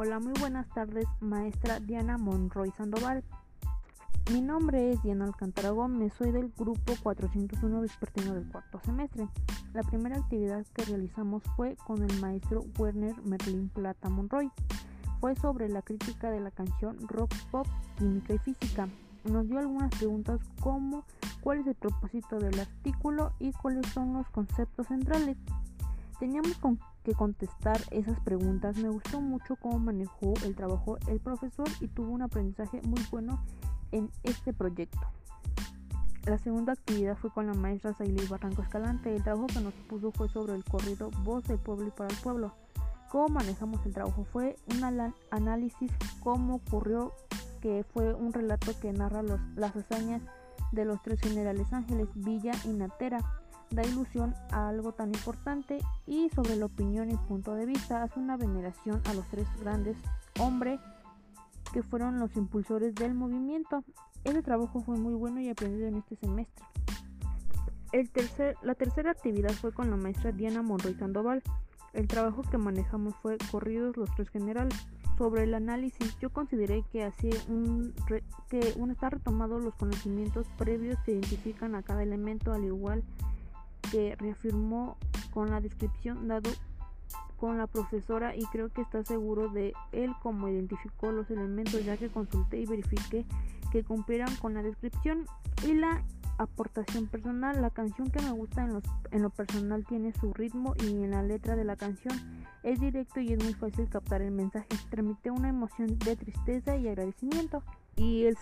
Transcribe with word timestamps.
Hola, 0.00 0.20
muy 0.20 0.32
buenas 0.38 0.68
tardes, 0.68 1.06
maestra 1.18 1.80
Diana 1.80 2.18
Monroy 2.18 2.70
Sandoval. 2.70 3.24
Mi 4.32 4.40
nombre 4.40 4.92
es 4.92 5.02
Diana 5.02 5.24
Alcántara 5.24 5.70
Gómez, 5.70 6.12
soy 6.16 6.30
del 6.30 6.52
grupo 6.56 6.94
401 7.02 7.80
vespertino 7.80 8.32
del 8.32 8.48
cuarto 8.48 8.78
semestre. 8.84 9.26
La 9.74 9.82
primera 9.82 10.16
actividad 10.16 10.64
que 10.72 10.84
realizamos 10.84 11.42
fue 11.56 11.74
con 11.84 12.08
el 12.08 12.20
maestro 12.20 12.64
Werner 12.78 13.20
Merlin 13.24 13.70
Plata 13.70 14.08
Monroy. 14.08 14.52
Fue 15.18 15.34
sobre 15.34 15.68
la 15.68 15.82
crítica 15.82 16.30
de 16.30 16.38
la 16.38 16.52
canción 16.52 16.96
Rock 17.08 17.34
Pop, 17.50 17.66
Química 17.96 18.34
y 18.34 18.38
Física. 18.38 18.88
Nos 19.24 19.48
dio 19.48 19.58
algunas 19.58 19.90
preguntas 19.96 20.38
como 20.60 21.06
cuál 21.40 21.58
es 21.58 21.66
el 21.66 21.74
propósito 21.74 22.38
del 22.38 22.60
artículo 22.60 23.32
y 23.40 23.50
cuáles 23.50 23.84
son 23.88 24.12
los 24.12 24.30
conceptos 24.30 24.86
centrales. 24.86 25.36
Teníamos 26.18 26.56
con 26.58 26.80
que 27.04 27.14
contestar 27.14 27.80
esas 27.90 28.18
preguntas. 28.20 28.76
Me 28.76 28.88
gustó 28.88 29.20
mucho 29.20 29.56
cómo 29.56 29.78
manejó 29.78 30.34
el 30.44 30.54
trabajo 30.54 30.98
el 31.06 31.20
profesor 31.20 31.68
y 31.80 31.88
tuvo 31.88 32.10
un 32.10 32.22
aprendizaje 32.22 32.80
muy 32.82 33.00
bueno 33.10 33.42
en 33.92 34.10
este 34.24 34.52
proyecto. 34.52 35.00
La 36.24 36.36
segunda 36.38 36.74
actividad 36.74 37.16
fue 37.16 37.30
con 37.30 37.46
la 37.46 37.54
maestra 37.54 37.94
Sailey 37.94 38.26
Barranco 38.26 38.62
Escalante. 38.62 39.14
El 39.14 39.22
trabajo 39.22 39.46
que 39.46 39.60
nos 39.60 39.72
puso 39.88 40.12
fue 40.12 40.28
sobre 40.28 40.54
el 40.54 40.64
corrido 40.64 41.10
Voz 41.22 41.44
del 41.44 41.58
Pueblo 41.58 41.86
y 41.86 41.90
para 41.90 42.10
el 42.10 42.20
Pueblo. 42.20 42.52
¿Cómo 43.10 43.28
manejamos 43.28 43.86
el 43.86 43.94
trabajo? 43.94 44.24
Fue 44.24 44.56
un 44.70 44.84
análisis 45.30 45.90
cómo 46.22 46.56
ocurrió 46.56 47.12
que 47.62 47.84
fue 47.94 48.12
un 48.12 48.32
relato 48.32 48.78
que 48.78 48.92
narra 48.92 49.22
las 49.22 49.74
hazañas 49.74 50.20
de 50.72 50.84
los 50.84 51.00
tres 51.02 51.20
generales 51.20 51.72
Ángeles, 51.72 52.08
Villa 52.14 52.52
y 52.64 52.68
Natera 52.68 53.18
da 53.70 53.82
ilusión 53.82 54.34
a 54.50 54.68
algo 54.68 54.92
tan 54.92 55.08
importante 55.08 55.78
y 56.06 56.30
sobre 56.30 56.56
la 56.56 56.66
opinión 56.66 57.10
y 57.10 57.16
punto 57.16 57.54
de 57.54 57.66
vista 57.66 58.02
hace 58.02 58.18
una 58.18 58.36
veneración 58.36 59.02
a 59.06 59.14
los 59.14 59.26
tres 59.28 59.46
grandes 59.60 59.96
hombres 60.40 60.80
que 61.72 61.82
fueron 61.82 62.18
los 62.18 62.34
impulsores 62.36 62.94
del 62.94 63.14
movimiento. 63.14 63.84
Ese 64.24 64.42
trabajo 64.42 64.80
fue 64.80 64.96
muy 64.96 65.14
bueno 65.14 65.40
y 65.40 65.48
aprendido 65.48 65.86
en 65.86 65.96
este 65.96 66.16
semestre. 66.16 66.64
El 67.92 68.10
tercer, 68.10 68.56
la 68.62 68.74
tercera 68.74 69.10
actividad 69.10 69.52
fue 69.52 69.72
con 69.72 69.90
la 69.90 69.96
maestra 69.96 70.32
Diana 70.32 70.62
Monroy 70.62 70.94
Sandoval. 70.94 71.42
El 71.94 72.06
trabajo 72.06 72.42
que 72.42 72.58
manejamos 72.58 73.14
fue 73.16 73.38
corridos 73.50 73.96
los 73.96 74.10
tres 74.14 74.28
generales. 74.28 74.74
Sobre 75.16 75.44
el 75.44 75.54
análisis, 75.54 76.16
yo 76.20 76.30
consideré 76.30 76.84
que 76.92 77.02
así 77.02 77.30
un, 77.48 77.92
que 78.48 78.74
uno 78.76 78.92
está 78.92 79.10
retomado 79.10 79.58
los 79.58 79.74
conocimientos 79.74 80.46
previos 80.56 80.98
que 81.04 81.12
identifican 81.12 81.74
a 81.74 81.82
cada 81.82 82.02
elemento 82.02 82.52
al 82.52 82.64
igual 82.64 83.02
que 83.02 83.27
reafirmó 83.92 84.96
con 85.32 85.50
la 85.50 85.60
descripción 85.60 86.28
dado 86.28 86.50
con 87.36 87.56
la 87.56 87.66
profesora 87.68 88.34
y 88.34 88.44
creo 88.46 88.68
que 88.68 88.82
está 88.82 89.04
seguro 89.04 89.48
de 89.48 89.72
él 89.92 90.12
como 90.22 90.48
identificó 90.48 91.12
los 91.12 91.30
elementos 91.30 91.84
ya 91.84 91.96
que 91.96 92.08
consulté 92.08 92.58
y 92.58 92.66
verifiqué 92.66 93.24
que 93.70 93.84
cumplieran 93.84 94.34
con 94.36 94.54
la 94.54 94.62
descripción 94.62 95.26
y 95.66 95.74
la 95.74 96.02
aportación 96.38 97.06
personal. 97.06 97.60
La 97.60 97.70
canción 97.70 98.10
que 98.10 98.22
me 98.22 98.30
gusta 98.30 98.64
en, 98.64 98.72
los, 98.72 98.84
en 99.10 99.22
lo 99.22 99.30
personal 99.30 99.84
tiene 99.84 100.12
su 100.12 100.32
ritmo 100.32 100.74
y 100.82 100.86
en 100.86 101.10
la 101.10 101.22
letra 101.22 101.56
de 101.56 101.64
la 101.64 101.76
canción 101.76 102.14
es 102.62 102.80
directo 102.80 103.20
y 103.20 103.32
es 103.32 103.42
muy 103.42 103.54
fácil 103.54 103.88
captar 103.88 104.22
el 104.22 104.30
mensaje. 104.30 104.68
Transmite 104.90 105.30
una 105.30 105.48
emoción 105.48 105.98
de 105.98 106.16
tristeza 106.16 106.76
y 106.76 106.88
agradecimiento. 106.88 107.62
Y 107.98 108.24
el 108.24 108.36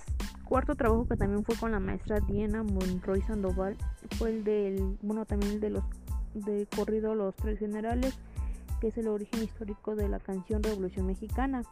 cuarto 0.44 0.74
trabajo 0.74 1.08
que 1.08 1.16
también 1.16 1.42
fue 1.44 1.56
con 1.56 1.72
la 1.72 1.80
maestra 1.80 2.20
Diana 2.20 2.62
Monroy 2.62 3.22
Sandoval 3.22 3.76
fue 4.18 4.30
el 4.30 4.44
del, 4.44 4.98
bueno, 5.02 5.24
también 5.24 5.54
el 5.54 5.60
de 5.60 5.70
los 5.70 5.84
de 6.34 6.68
corrido 6.76 7.14
Los 7.14 7.34
Tres 7.34 7.58
Generales, 7.58 8.18
que 8.80 8.88
es 8.88 8.98
el 8.98 9.08
origen 9.08 9.42
histórico 9.42 9.96
de 9.96 10.08
la 10.08 10.18
canción 10.18 10.62
Revolución 10.62 11.06
Mexicana. 11.06 11.62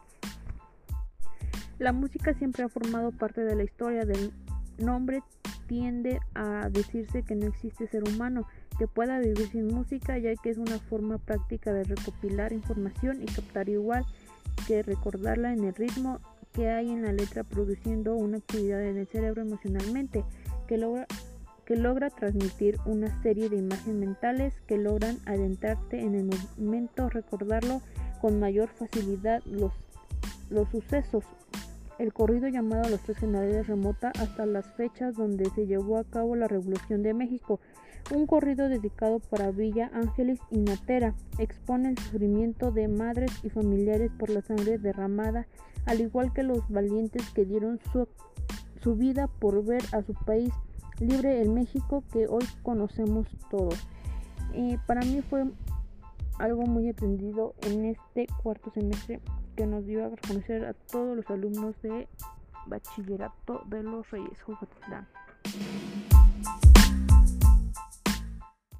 La 1.77 1.93
música 1.93 2.33
siempre 2.33 2.63
ha 2.63 2.69
formado 2.69 3.11
parte 3.11 3.41
de 3.41 3.55
la 3.55 3.63
historia 3.63 4.05
del 4.05 4.33
nombre 4.79 5.21
tiende 5.67 6.19
a 6.33 6.69
decirse 6.69 7.23
que 7.23 7.35
no 7.35 7.47
existe 7.47 7.87
ser 7.87 8.03
humano 8.07 8.47
que 8.77 8.87
pueda 8.87 9.19
vivir 9.19 9.47
sin 9.47 9.67
música 9.67 10.17
ya 10.17 10.35
que 10.35 10.49
es 10.49 10.57
una 10.57 10.79
forma 10.79 11.17
práctica 11.17 11.73
de 11.73 11.83
recopilar 11.83 12.53
información 12.53 13.21
y 13.21 13.25
captar 13.25 13.69
igual 13.69 14.05
que 14.67 14.83
recordarla 14.83 15.53
en 15.53 15.63
el 15.63 15.73
ritmo 15.73 16.19
que 16.55 16.69
hay 16.69 16.89
en 16.89 17.03
la 17.03 17.11
letra 17.11 17.43
produciendo 17.43 18.15
una 18.15 18.37
actividad 18.37 18.81
en 18.83 18.97
el 18.97 19.07
cerebro 19.07 19.41
emocionalmente 19.41 20.23
que 20.67 20.77
logra, 20.77 21.05
que 21.65 21.75
logra 21.75 22.09
transmitir 22.09 22.77
una 22.85 23.21
serie 23.21 23.49
de 23.49 23.57
imágenes 23.57 23.95
mentales 23.95 24.53
que 24.65 24.77
logran 24.77 25.17
adentrarte 25.25 25.99
en 25.99 26.15
el 26.15 26.29
momento, 26.57 27.09
recordarlo 27.09 27.81
con 28.21 28.39
mayor 28.39 28.69
facilidad 28.69 29.43
los, 29.45 29.73
los 30.49 30.69
sucesos. 30.69 31.25
El 31.97 32.13
corrido 32.13 32.47
llamado 32.47 32.89
Los 32.89 33.01
Tres 33.01 33.17
Generales 33.17 33.67
remota 33.67 34.11
hasta 34.19 34.45
las 34.45 34.65
fechas 34.73 35.15
donde 35.15 35.49
se 35.51 35.65
llevó 35.65 35.97
a 35.97 36.03
cabo 36.03 36.35
la 36.35 36.47
Revolución 36.47 37.03
de 37.03 37.13
México, 37.13 37.59
un 38.13 38.27
corrido 38.27 38.69
dedicado 38.69 39.19
para 39.19 39.51
Villa 39.51 39.89
Ángeles 39.93 40.39
y 40.51 40.59
Natera. 40.59 41.15
Expone 41.39 41.89
el 41.89 41.97
sufrimiento 41.97 42.71
de 42.71 42.87
madres 42.87 43.31
y 43.43 43.49
familiares 43.49 44.11
por 44.17 44.29
la 44.29 44.41
sangre 44.41 44.77
derramada, 44.77 45.47
al 45.85 46.01
igual 46.01 46.33
que 46.33 46.43
los 46.43 46.67
valientes 46.69 47.29
que 47.31 47.45
dieron 47.45 47.79
su, 47.91 48.07
su 48.81 48.95
vida 48.95 49.27
por 49.27 49.63
ver 49.63 49.83
a 49.91 50.01
su 50.01 50.13
país 50.13 50.53
libre 50.99 51.41
el 51.41 51.49
México 51.49 52.03
que 52.11 52.27
hoy 52.27 52.45
conocemos 52.63 53.27
todos. 53.49 53.87
para 54.87 55.01
mí 55.01 55.21
fue 55.21 55.45
algo 56.39 56.63
muy 56.63 56.89
aprendido 56.89 57.55
en 57.61 57.85
este 57.85 58.27
cuarto 58.43 58.71
semestre 58.71 59.21
que 59.55 59.65
nos 59.65 59.85
dio 59.85 60.05
a 60.05 60.09
reconocer 60.09 60.65
a 60.65 60.73
todos 60.73 61.15
los 61.15 61.29
alumnos 61.29 61.75
de 61.81 62.07
bachillerato 62.67 63.63
de 63.67 63.83
los 63.83 64.09
Reyes 64.11 64.41
Jugotitlán. 64.41 65.07